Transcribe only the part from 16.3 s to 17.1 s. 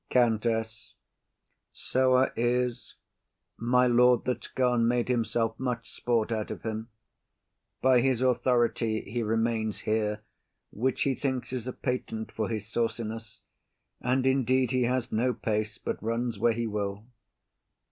where he will.